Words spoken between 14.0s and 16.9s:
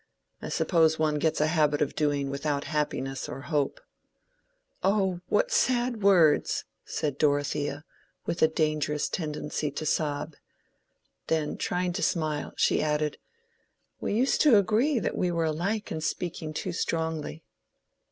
used to agree that we were alike in speaking too